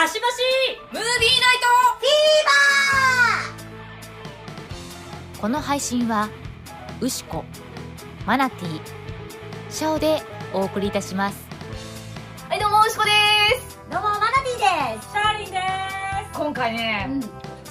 [0.00, 0.34] かしばし
[0.92, 1.60] ムービーナイ
[5.38, 6.30] この配信は
[7.02, 7.44] ウシコ
[8.24, 8.80] マナティ
[9.68, 10.22] シャオで
[10.54, 11.46] お送りいたします。
[12.48, 13.10] トはいどうもうしこで
[13.60, 13.78] す。
[13.90, 15.10] どうもマナティです。
[15.10, 15.60] シャーリンで
[16.32, 17.20] 今回ね、うん。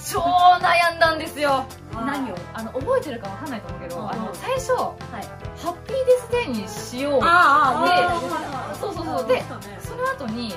[0.07, 1.65] 超悩んだんですよ。
[1.93, 2.35] 何を？
[2.53, 5.25] あの覚えてるかわかんないと思うけど、うんあの最初はい。
[5.59, 8.21] ハッピーデスデーにしようあ
[8.71, 9.27] でそうそうそう。
[9.27, 9.43] で
[9.81, 10.53] その後に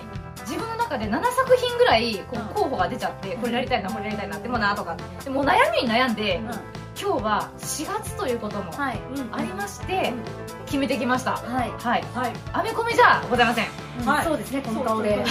[0.53, 4.99] 自分の中で7作品ぐらいこう候補が出ちゃってこれやりたいなこれやりたいなってもなとか。
[5.25, 6.41] でもう悩みに悩んで
[7.01, 9.01] 今日は4月ということもはい。
[9.33, 10.13] ありまして
[10.67, 11.33] 決めてきました。
[11.33, 11.71] はい。
[11.71, 12.05] はい。
[12.15, 12.33] はい。
[12.53, 13.67] アメコミじゃございません。
[14.05, 14.25] はい。
[14.27, 15.23] そうですねこの顔ではい。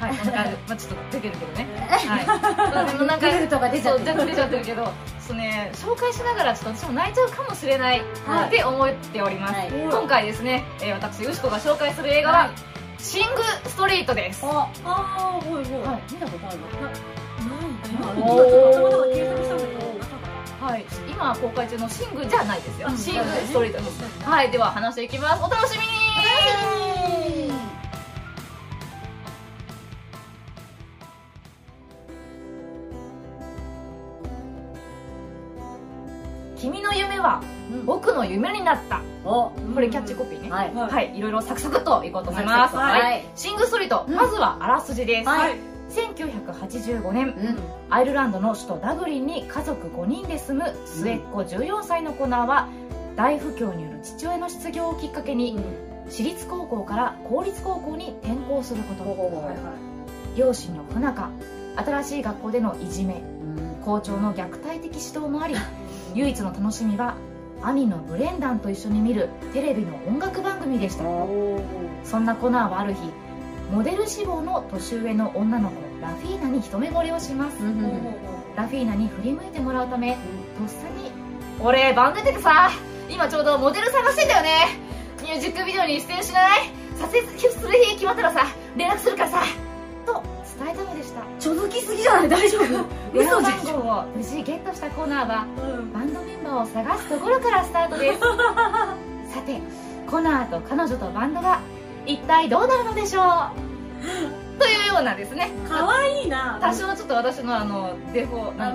[0.00, 0.16] はい。
[0.16, 1.66] こんな感じまあちょっと出てるけどね。
[1.90, 2.96] はい。
[3.06, 4.88] なんかグレルトが出ちゃってる出ちゃってるけど
[5.20, 9.68] そうね紹介しながらちょっと私も泣いちゃうかもしれないはいって思っております、はい。
[9.70, 12.75] 今回ですね、えー私よしこが紹介する映画は、はい
[13.06, 14.44] シング・ストリートです。
[14.44, 15.80] あああほいほい。
[15.80, 16.02] はい。
[16.12, 16.70] 見たことあるない
[20.60, 20.84] はい。
[21.08, 22.98] 今公開中のシングじゃないですよ、うん。
[22.98, 24.02] シング・ストリートです。
[24.24, 24.50] はい。
[24.50, 25.44] では話していきます。
[25.44, 25.92] お楽しみに
[36.58, 37.40] 君の夢は？
[37.84, 39.00] 僕の夢になった。
[39.24, 39.50] お。
[39.50, 40.74] これキャッチコピーね、はい。
[40.74, 40.90] はい。
[40.90, 42.76] はい、いろいろサクサクっといこうと思います。
[42.76, 43.00] はい。
[43.00, 43.24] はい。
[43.34, 44.14] シングストリート、うん。
[44.14, 45.28] まずはあらすじです。
[45.28, 45.56] はい。
[45.90, 47.58] 1985年、うん。
[47.90, 52.68] アイルランドの首都ダブリンに家族5人で住む末っ子14歳のコナーは、
[53.16, 55.58] 大不況による父親の失業をきっかけに、
[56.08, 59.10] 私立高校から公立高校に転校することに。
[59.10, 59.96] はいは
[60.36, 61.30] 両親の不仲、
[61.76, 63.22] 新しい学校でのいじめ、
[63.84, 65.54] 校長の虐待的指導もあり、
[66.14, 67.14] 唯一の楽しみは、
[67.62, 71.04] 兄のブレンダンと一緒に見るテレビの音楽番組でした。
[72.04, 73.00] そんなコナーはある日
[73.72, 77.56] モデル志望の年上の女の子ラフィーナに一目惚れをします、
[78.54, 80.16] ラフィーナに振り向いてもらうためと
[80.64, 81.10] っさに
[81.60, 82.70] 「俺バンド出ててさ
[83.10, 84.50] 今ちょうどモデル探してんだよね。
[85.22, 86.70] ミュージックビデオに出演しない。
[87.00, 88.46] 撮影する日決まったらさ
[88.76, 89.38] 連絡するからさ」
[90.06, 90.22] と
[90.58, 91.22] 伝えたのでした。
[91.40, 92.28] ちょづきすぎじゃない？
[92.28, 92.62] 大丈夫？
[93.18, 93.78] 嘘でしょ。
[93.78, 98.20] 番号を無事ゲットしたコーナーはうんバンドメンバーを探すところからスタートです。
[99.32, 99.60] さて
[100.08, 101.60] コナーと彼女とバンドは
[102.06, 104.58] 一体どうなるのでしょう？
[104.58, 105.50] というようなですね。
[105.68, 106.58] 可愛いな。
[106.60, 108.74] 多少ちょっと私のあのデフォなん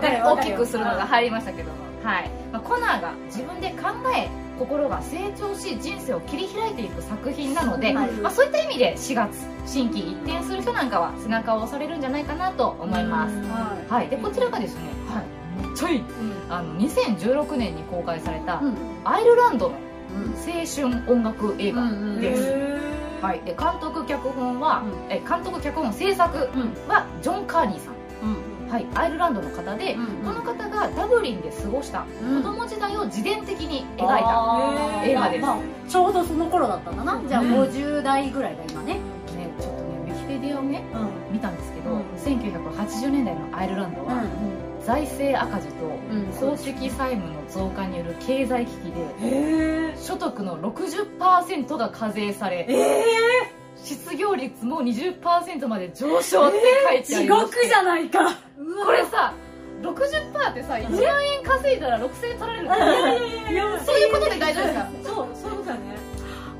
[0.00, 1.70] かるよわ大きくするのが入りましたけど。
[1.70, 2.30] も、はい。
[2.52, 4.28] まあ、コナーが自分で考え
[4.58, 13.34] 心が成長し人生を切り開いていく作品なので、はいまあ、そういった意味で4月心機一転する人なんかは背中を押されるんじゃないかなと思います。
[13.48, 14.82] ははい、でこちらがですね、
[15.74, 16.04] ちゃいい
[16.48, 18.74] あの2016年に公開されたうん。
[19.04, 20.34] アイルランドのうん。
[20.34, 21.90] 青春音楽映画
[22.20, 22.78] です、へ
[23.20, 26.88] はい、で監督脚本は、うえ監督脚本制作うん。
[26.88, 28.70] はジョン・カーニーさん、うん。
[28.70, 32.42] はい、アイルランドの方で、うんこの方がダブリンで過ごしたうん。
[32.42, 35.42] 子供時代を自伝的に描いた、映画です。
[35.42, 35.58] まあ
[35.88, 37.22] ちょうどその頃だったんだな。
[37.26, 38.94] じゃあうん50代ぐらいだ今ね。
[38.94, 39.00] ね、
[39.60, 41.34] ちょっとねウィキペディアをねうん。
[41.34, 42.00] 見たんですけど、うん。
[42.02, 44.22] 1980年代のアイルランドは、
[44.84, 46.50] 財政赤字とうん。
[46.50, 48.90] 公式債務の増加による経済危機
[49.20, 53.04] で所得の60%が課税されえ
[53.82, 56.58] 失業率も20%まで上昇って
[56.88, 58.18] 書いてあ地ります、獄じゃないか。
[58.84, 59.34] これさ
[59.82, 62.68] 60%ってさ1万円稼いだら6000円取られる
[63.84, 64.88] そういうことで大丈夫ですか？
[65.04, 65.80] そうそうだね。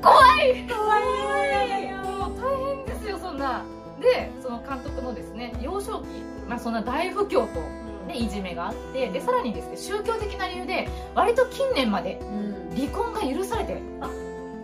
[0.01, 0.65] 怖い！
[0.69, 1.91] 可愛い。
[1.93, 3.63] もう大変ですよそんな。
[3.99, 6.05] でその監督のですね幼少期、
[6.47, 7.59] まあ、そんな大不況と
[8.15, 12.19] でいじめがあってでさらにですね宗教的な理由で割と近年まで
[12.75, 13.81] 離婚が許されて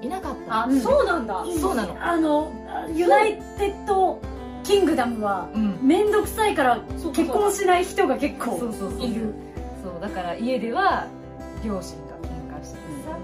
[0.01, 0.63] いなかった。
[0.63, 1.45] あそうなんだ。
[1.59, 1.95] そうなの。
[2.03, 2.51] あの
[2.95, 5.79] United Kingdom はうん。
[5.81, 6.81] 面倒くさいから
[7.13, 8.57] 結婚しない人が結構
[9.00, 9.34] いる。
[9.83, 11.07] そうだから家では
[11.63, 13.18] 両親が喧嘩してさ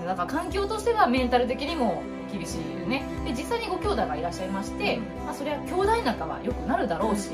[0.00, 2.02] でだから環境としてはメンタル的にも
[2.32, 3.04] 厳しいよね。
[3.24, 7.30] で実際にご兄弟がいらっしゃいまして、まあ、それは兄弟仲は良くなるだろうし、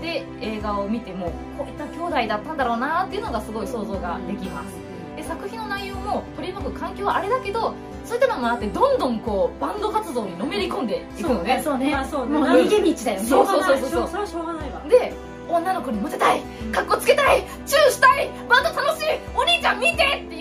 [0.00, 4.76] で映画を見てもこういった兄弟だったんだろうなっていうのがすごい想像ができます。
[5.16, 7.74] で作品の内容も取り巻く環境はあれだけど
[8.04, 11.60] そういったのもあってどんどんこうバンド活動にのめり込んでいくのね。
[11.64, 11.90] そうね。
[11.90, 12.38] まあそうね。
[12.38, 13.26] もう逃げ道だよね。
[13.26, 13.78] そうそうそう。
[13.78, 14.82] そうそれはしょうがないわ。
[14.88, 15.12] で
[15.48, 16.42] 女の子にモテたい
[16.72, 20.37] かっこつけたいチューしたいバンド楽しいお兄ちゃん見てって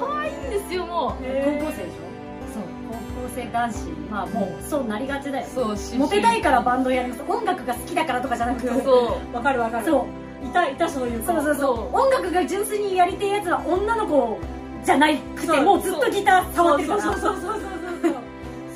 [0.00, 1.22] 可愛いんですよもう。
[1.22, 2.10] 高校生でしょ？
[2.52, 2.62] そう。
[2.88, 3.78] 高校生男子。
[4.10, 5.46] まあもうそうなりがちだよ。
[5.54, 9.36] そうしモテたいからバンドやります音楽が好きだからとかじゃなくそう。
[9.36, 9.86] わかるわかる。
[9.86, 10.06] そ
[10.42, 10.46] う。
[10.46, 11.26] いたいたそういう子。
[11.26, 11.96] そうそうそう。
[11.96, 14.38] 音楽が純粋にやりてえやつは女の子
[14.84, 17.02] じゃないくてもうずっとギター触ってるから。
[17.02, 17.62] そうそうそうそうそう。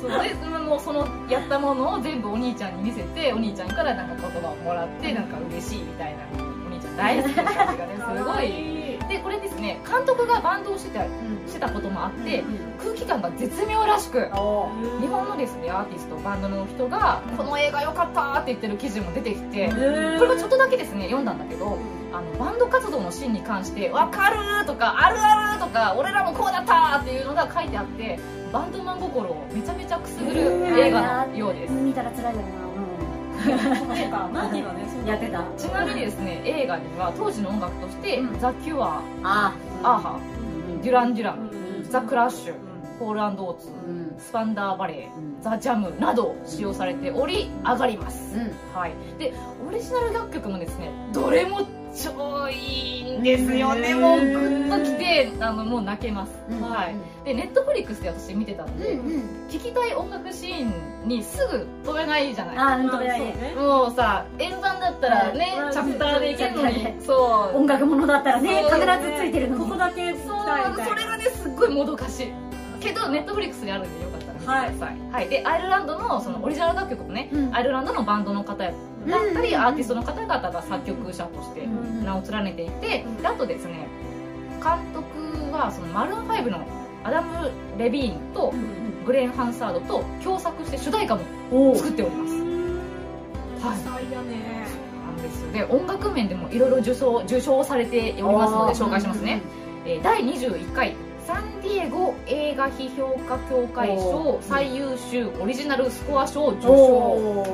[0.01, 0.11] そう。
[0.11, 8.74] そうで、まあもそのやったものを全部お兄ちゃんに見せてお兄ちゃんからなんか言葉をもらってなんか嬉しいみたいなお兄ちゃん大好きな感じがねすごい
[9.07, 11.05] でこれですね監督がバンドをしてた
[11.47, 12.43] してたこともあって
[12.81, 14.29] 空気感が絶妙らしく
[15.01, 19.75] 日本のですねアーティストバンドの人がこの映画良かったって言ってる記事も出てきてこ
[20.25, 21.77] れもちょっとだけですね読んだんだけど
[22.13, 28.19] あのバンド活動のシーンに関して「分かる!」とか「あるある!」とか「俺らもこうだった!」っていうのが書いてあって
[28.51, 30.39] バンドマン心をめちゃめちゃくすぐる
[30.79, 32.64] 映画のようです見たら辛いだろそうか
[33.45, 35.43] マーティはねやってた。
[35.57, 38.39] ちなみにですね映画には当時の音楽として、うん。
[38.39, 39.53] ザ・キュア、あ
[39.83, 40.19] アーハ
[40.81, 41.89] デュラン・デュラン、うん。
[41.89, 42.55] ザ・クラッシュ
[42.99, 44.15] ポールオーツうん。
[44.17, 45.41] スパンダーバレーうん。
[45.41, 48.51] ザ・ジャムなど使用されており上がります、うん。
[48.73, 49.33] はい、で
[49.67, 54.01] オリジナル楽曲もですねどれも超いいんですよね、うん。
[54.01, 56.61] もうグッときてあのもう泣けます、うん。
[56.61, 56.95] はい。
[57.23, 59.49] でネットフリックスで私見てたんで、うんうん。
[59.49, 60.65] 聴きたい音楽シー
[61.05, 62.57] ンにすぐ飛べないじゃない。
[62.57, 66.93] あー止めないもうさ円盤だったらね、うんチャプターでいけるのに。
[67.01, 67.57] そう。
[67.57, 68.81] 音楽ものだったらね必ず
[69.17, 69.63] ついてるのに。
[69.63, 70.21] ここだけそう。
[70.85, 72.33] それがねすっごいもどかしい。
[72.81, 74.09] けどネットフリックスにあるんでよ。
[74.09, 74.14] かったら見
[74.45, 75.29] てください、はい。
[75.29, 77.55] でアイルランドのそのオリジナル楽曲もね、うん。
[77.55, 78.73] アイルランドのバンドの方だっ
[79.33, 79.61] たり、うん。
[79.61, 83.87] アーティストの方々が作曲者としてうん名を連ねていて、うんであとですね
[84.63, 86.65] 監督はそのマルーン5の
[87.03, 88.53] アダム・レビーンと
[89.05, 91.21] グレン・ハンサードと共作して主題歌も
[91.51, 92.33] お作っております。
[93.61, 94.05] 多はい。
[94.27, 94.65] ね。
[95.05, 99.41] なんですで音楽面でもいろいろ受賞受賞されておりますので紹介しますね、
[99.85, 100.95] えー第21回
[101.85, 107.45] サンディエゴ映画批評家協会賞最優秀オリジナルスコア賞受賞。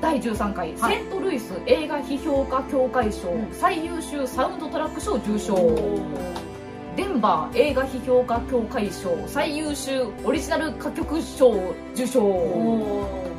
[0.00, 0.96] 第13回、はい。
[0.96, 3.48] セントルイス映画批評家協会賞、うん。
[3.52, 5.56] 最優秀サウンドトラック賞受賞。
[6.96, 11.52] デンバー映画批評家協会賞最優秀オリジナル歌曲賞
[11.94, 12.22] 受賞。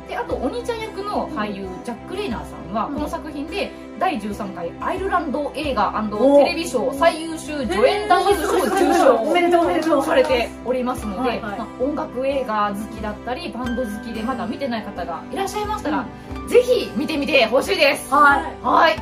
[0.08, 2.94] であとお兄ちゃん役の俳優ジャック・レイナーさんはうん。
[2.96, 11.58] この作品で第13回アイルランド映画おテレビ賞最優秀助演男優賞受賞されておりますので、はいはい。
[11.58, 16.06] まあ音楽映画好きだったりバンド好きでまだ見てない方がいらっしゃいましたら、
[16.48, 18.12] ぜひ見てみてほしいです。
[18.12, 18.42] はい。
[18.62, 18.96] はい。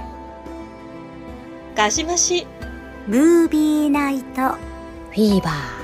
[1.74, 2.46] ガシマシ。
[3.06, 5.75] ムービーナイトフィーバー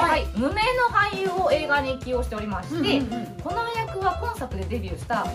[0.00, 0.26] はい。
[0.36, 0.60] 無名の
[0.90, 5.28] 俳優を映画に起用しておりまして、うんうんこの役は今作でデビューしたフ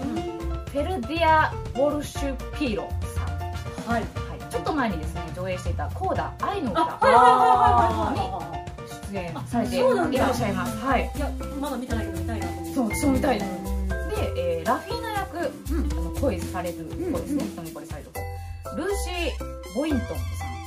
[0.77, 4.01] ェルディア・ウォルシュピーロさん、はい。
[4.01, 8.13] はい、ちょっと前にですね上映していた「コーダ愛の歌」あ
[9.11, 10.77] 出演されていらっしゃいます。
[10.77, 11.11] はい。
[11.15, 13.49] いやまだ見てないけど見たいなそう私も見たいで、ー
[14.37, 15.91] えーラフィーナ役、うん。
[15.91, 16.83] あの恋される子
[17.19, 18.75] ですね、うん一目惚れされる子。
[18.75, 20.17] ルーシー・ボイントンさん。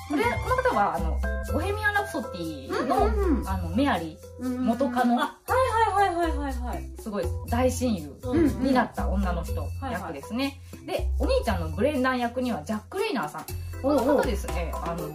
[0.09, 1.19] これ、この方はあの
[1.53, 5.21] 「ボヘミアン・ラプソディの」うんあのメアリうんー元カノ。
[5.21, 6.91] あはいはいはいはいはいはい。
[7.01, 13.45] すごい大親友うんになった女の人はい役ですね、でお兄ちゃんのブレンダン役にはジャック・レイナーさん。
[13.83, 14.71] この方ですね。
[14.75, 15.09] あの、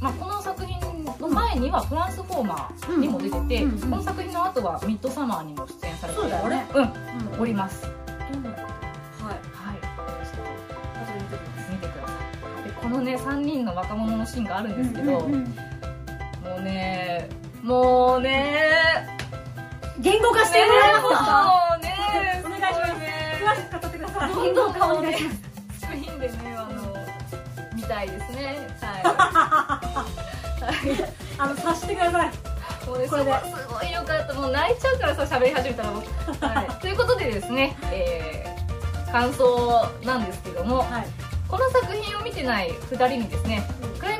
[0.00, 0.78] まあ、この作品
[1.18, 6.66] の前には「トランスフォーマー」にも出てて、この作品の後は「ミッドサマー」にも出演されてそうだよね。
[6.74, 7.84] うんおります。
[7.84, 7.94] はい。
[7.94, 9.78] はい。
[9.98, 12.12] 後で見てきます見てくださ
[12.60, 12.68] い。
[12.68, 15.56] でこのね3人の若者のシーンがあるんですけど、うんうん
[17.64, 19.08] もうね。
[19.98, 21.44] 言語化してもらえますか？
[21.72, 22.92] もうねお願いします。
[23.42, 24.34] 詳しく語ってください。
[24.34, 26.94] どんどん顔でスクリーンでねあの
[27.74, 28.68] 見たいですね。
[28.82, 29.02] はい、
[30.62, 32.30] は いあの察してください。
[32.86, 33.32] もうね、これで。
[33.32, 34.34] すごいよかった。
[34.34, 36.00] もう泣いちゃうからさ喋り始めたらも。
[36.00, 36.02] う、
[36.44, 38.54] はい、ということでですね、えー
[39.10, 41.06] 感想なんですけどもはい。
[41.48, 43.62] この作品を見てない2人にですね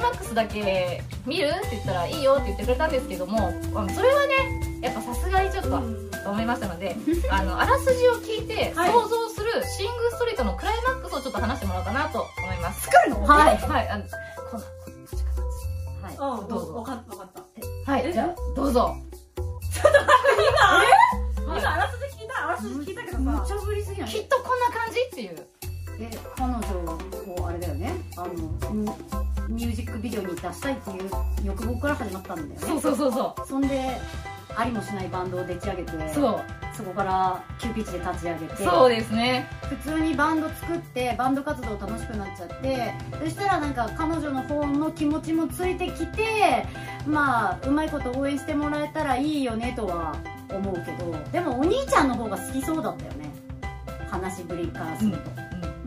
[0.05, 3.53] マックスだけ見るって言ったらいいよって言ってくれたんですけども
[3.95, 5.71] それはねやっぱさすがにちょっと
[6.25, 6.97] と思いましたので
[7.31, 8.93] あのあらすじを聞いてはい。
[8.93, 12.83] 想像するシングストリートのクライマックスをちょっと話してもらおうかなと思います。
[12.83, 13.27] 作るの？
[13.27, 13.59] はい。
[13.59, 13.89] はい。
[13.89, 14.05] あの
[14.51, 14.67] こんな
[16.09, 16.41] はい。
[16.41, 16.73] うんどうぞ。
[16.73, 17.29] 分かった分かっ
[17.87, 17.93] た。
[17.93, 18.13] はい。
[18.13, 18.97] じゃあどうぞ。
[21.47, 23.19] 今あらすじ聞いたあらすじ聞いたけどさ。
[23.19, 24.11] 無茶ぶりすぎない？
[24.11, 25.01] きっとこんな感じ？
[25.01, 25.47] っていう
[25.99, 28.29] で彼女をあれだよねあの
[28.73, 31.11] ミミュージックビデオに出したいっていう
[31.45, 32.57] 欲望から始まったんだよね。
[32.59, 34.01] そうそうそうそそんで
[34.57, 36.41] ありもしないバンドをでち上げてうそう。
[36.77, 39.49] そこから急ピッチで立ち上げてそうですね。
[39.69, 46.67] 普通にバンド作ってバンド活動楽しくなっちゃってそしたらなんか彼女の方の気持ちもついてきて
[47.07, 50.17] まあうまいこと応援してもらえたらいいよねとは
[50.51, 53.31] 思うけどでもお兄ちゃんの方が好きそうだったよね。
[54.11, 55.19] 話しぶりからすると、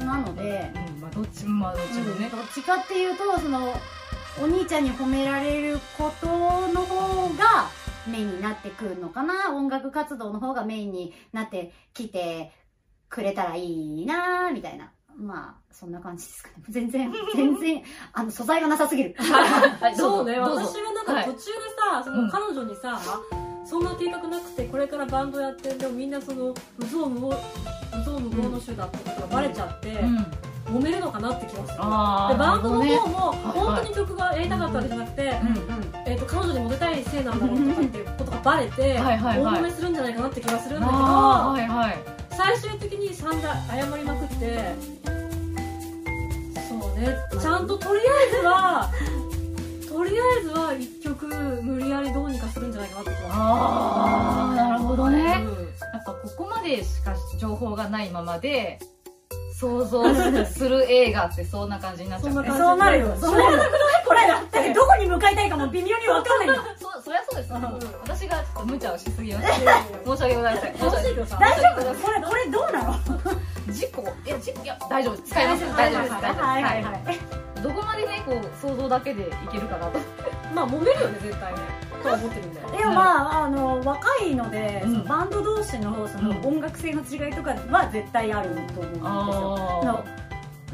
[0.08, 2.30] なので、うんまあどっちもまあどっちもね。
[2.30, 3.74] どっちかっていうとその
[4.42, 7.70] お兄ちゃんに褒められることの方が
[8.08, 9.54] メインになってくるのかな。
[9.54, 12.52] 音楽活動の方がメインになってきて
[13.10, 14.92] くれたらいいなみたいな。
[15.18, 16.56] まあそんな感じですかね。
[16.70, 17.84] 全然全然
[18.14, 19.16] あの素材がなさすぎる。
[19.18, 21.26] はいど そうね、私はなんかはい。
[21.26, 21.42] 途中で
[21.92, 23.00] さ、その彼女にさ、
[23.70, 27.38] そんな計画なくて、これからバンドやって、でもみんなその、無造無謀、
[27.98, 30.26] 無造無謀の種だってことがバレちゃって、うん。
[30.68, 31.78] 揉めるのかなって気がする。
[31.78, 35.32] でバンドの方も、ね本当に曲がやりたかったわけじゃなくて、うん
[36.06, 41.98] えっと彼女にモテたいせいなんだろうとかっていうことがバレて、大揉めするんじゃないかなって気がするんだけど、はいはい。
[42.32, 44.76] 最終的に散々謝りまくって
[46.68, 47.16] そうね。
[47.42, 48.92] ちゃんととりあえずは
[49.88, 53.10] とりあえずは一曲無理やりどうにかするんじゃないかなって。
[53.12, 55.18] 気がするああなるほどね。
[55.46, 58.80] うんやっぱここまでしか情報がないままで
[59.54, 60.04] 想像
[60.46, 62.78] する映画ってそんな感じになっちゃうねそう。
[62.78, 63.16] なるよ。
[63.20, 63.36] そう。
[63.36, 63.58] なる。
[63.58, 63.64] よ
[64.06, 67.54] これだだってどこに向かいたいかも微妙に分かんないんだそそりゃそうです、
[68.02, 69.82] 私がちょっと無茶をしすぎました。
[70.04, 70.74] 申し訳ございません。
[70.74, 70.98] 大丈
[71.80, 71.96] 夫？
[72.04, 72.94] これこれどうなの？
[73.72, 74.02] 事故？
[74.26, 74.64] いや事故。
[74.64, 75.78] いや大丈夫使います。
[75.78, 80.00] 大丈夫ですはいはいははいいどこまでねこう想像だけでいけるかなと
[80.54, 81.60] まあ揉めるよね絶対ね。
[82.04, 86.46] とは思ってるんだよでもまああの若いので、バンド同士のそのうん。
[86.46, 89.06] 音楽性の違いとかは絶対あると思うんです
[89.86, 90.04] よ。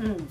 [0.01, 0.27] うん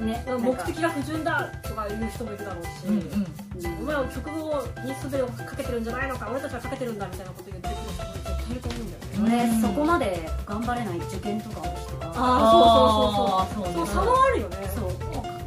[0.00, 3.82] ね目的が不純だとか言う人もいるだろうし、うんうん。
[3.82, 13.84] お前は曲をに全てをかけてるんじゃないのか俺たちはかけてるんだみたいなこと言ってくる人も絶対いると思うんだよね、ね、そこまで頑張れない受験とかをしてたあーそうそうそうそう。
[13.84, 14.90] ねそう差はあるよねそう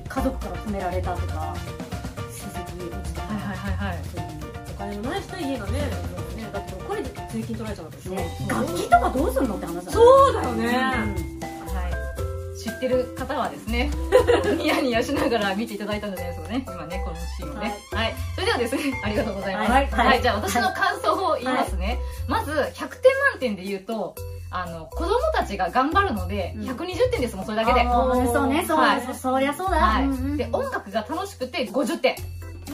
[0.07, 1.55] 家族から褒められたとか
[2.29, 4.29] 成績落ちたとか、はいはいはいはいそういう
[4.69, 11.32] お金のない人は家がねねだってこれで税金取られちゃうわけでしょ、ね楽器とかどうすんのって話だねそうだよね、はい、
[12.63, 13.91] 知ってる方はですね
[14.57, 17.75] ニヤニヤしながら見ていただいたんじゃないですかね今ねこのシーンをね。
[17.91, 19.71] はい、それではですねありがとうございます。
[19.71, 19.87] はい。
[19.87, 20.21] はい。
[20.21, 24.15] じゃあ私の感想を言いますね、まず100点満点で言うと
[24.49, 26.69] あの子供たちが頑張るのでうん。
[26.69, 29.01] 120点ですもんそれだけで、そうねそう、はい。
[29.01, 30.03] そそりゃそうだ、はい。
[30.05, 30.37] うんうん。
[30.37, 32.15] で音楽が楽しくて50点、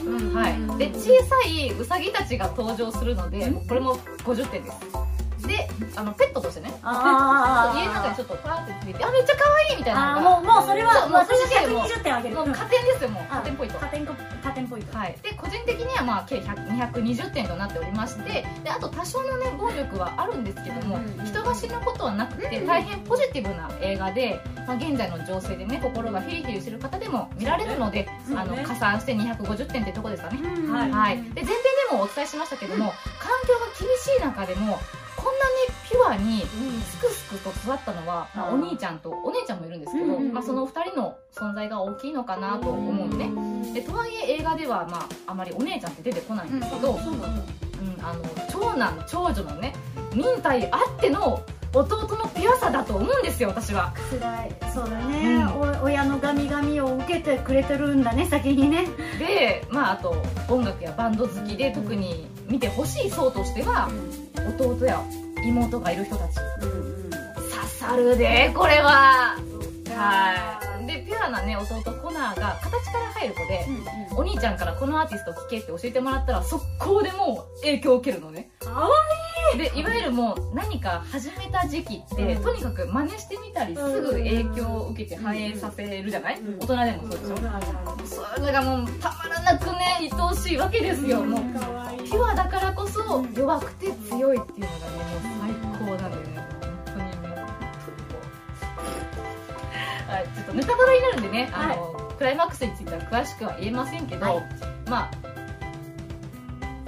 [0.04, 0.34] うん。
[0.34, 5.09] はい、で小さいウサギたちが登場するので、これも50点です
[5.50, 6.72] であのペットとしてね。
[6.82, 7.78] あー。
[7.80, 12.34] 家の中にちょっとパーってついてあめっちゃ可愛いみたいなあもうもうそれはもう私それだけでもう120点あげる。
[12.36, 13.78] もう加点ですよもう加あ点ポイント。
[13.78, 14.96] 加点こ加点ポイント。
[14.96, 28.40] はい、で個人的にはまあ計100 220点となっておりましてであと多少のね暴力はあるんですけども、うんうん人が死ぬことはなくて大変ポジティブな映画で、まあ、現在の情勢でね心がヒリヒリする方でも見られるので、そうね。
[28.40, 30.38] あの加算して250点ってとこですかね、
[30.70, 31.46] はいはい、で前編
[31.90, 34.78] でもお伝えしましたけども環境が厳しい中でも
[35.20, 36.40] こんなにピュアに
[36.82, 47.60] すくすくと育ったのは、まあ、お兄ちゃんとお姉ちゃんもいるんですけど、まあ、その2人の存在が大きいのかなと思うのねでとはいえ映画では、まあ、あまりお姉ちゃんって出てこないんですけど、うん
[48.02, 49.74] あの長男長女のね
[50.12, 53.94] 忍耐あっての弟のピュアさだと思うんですよ私は。
[54.10, 55.80] そうだね、うん。
[55.80, 58.86] お親のガミガミを受けてくれてるんだね先にね。
[59.18, 60.16] でまああと
[60.48, 63.88] 音楽やバンド好きで特に見てほしい層としては
[64.58, 65.00] 弟や
[65.44, 66.38] 妹がいる人たち。
[66.62, 69.36] うん刺さるでこれは。
[69.96, 70.86] はい。
[70.86, 73.66] でピュアなね弟コナーが形から入る子で、
[74.16, 78.50] お兄ちゃんからこのアーティスト聴けって教えてもらったら速攻でもう影響を受けるのね。
[78.58, 78.88] かわ
[79.58, 82.42] でいわゆるもう何か始めた時期って、うん。
[82.42, 86.58] とにかく真似してみたりすぐ影響を受けて反映させるじゃない、うん。
[86.58, 87.36] 大人でもそうでしょ、
[88.06, 91.40] そういうのがもうたまらなくね愛おしいわけですよ、もう
[92.04, 96.46] ピュアだからこそ弱くて強いっていうのがねもう最高なんだよね。
[96.60, 97.38] 本当にもう。
[100.10, 104.44] はいちょっとネタバレになるんでね、あのクライマックスについては詳しくは言えませんけど、はい。
[104.88, 105.10] まあ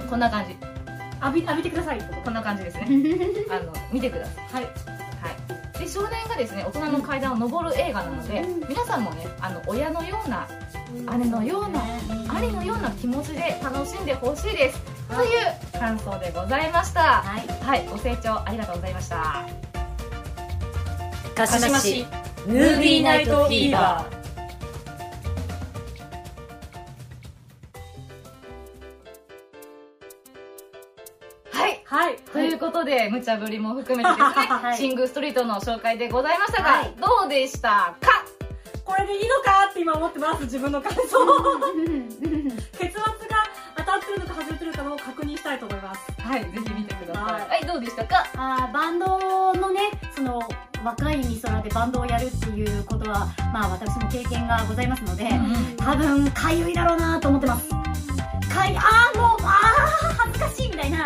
[0.09, 0.55] こんな感じ
[1.25, 1.99] 浴び浴びてください。
[1.99, 2.87] ここんな感じですね。
[3.49, 4.35] あの見てください。
[4.35, 4.65] とはい。
[5.23, 5.29] は
[5.75, 10.47] い、で少年がですね大人の階段を上る映画なので、皆さんもねあの親のような
[11.17, 11.81] 姉のような
[12.35, 17.21] 兄のような気持ちで楽しんでほしいです、という感想でございました。
[17.21, 17.63] はい。
[17.63, 17.87] はい。
[17.89, 19.45] ご清聴ありがとうございました。
[21.35, 22.05] 鹿島市。
[22.45, 24.22] ムービーナイトフィーバー
[32.73, 34.77] ことで、無茶ぶりも含めてですね、 はい。
[34.77, 36.93] シングストリートの紹介でございましたが、はい。
[36.99, 38.25] どうでしたか？
[38.83, 40.99] これでいいのかって今思ってます自分の感想。
[42.77, 46.01] 結末が当たってるのか外れてるかを確認したいと思います。
[46.21, 47.23] はいぜひ見てください。
[47.23, 48.25] ははいいどうでしたか？
[48.35, 49.81] あーバンドのね
[50.15, 50.41] その
[50.83, 55.29] 若い美空でバンドをやるっていうことはまあ私も経験がございますので、
[55.77, 57.69] 多分かゆいだろうなと思ってます。
[58.53, 58.81] かいあ
[59.15, 61.05] あもうああ恥ずかしいみたいな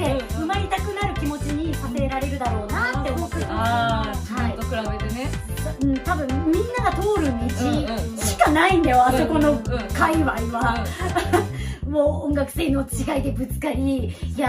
[0.00, 5.30] を掘って埋まりたくなる気持ちにさせられるだろうなって思ってああ自分と比べてね。
[5.82, 7.32] うん多分みんなが通る
[8.16, 9.60] 道しかないんだよ、あそこの
[9.92, 10.84] 界隈は、
[11.88, 14.46] もう音楽性の違いでぶつかりいや